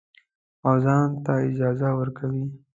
او 0.65 0.73
ځان 0.83 1.07
ته 1.23 1.31
اجازه 1.47 1.89
ورکوي. 1.99 2.45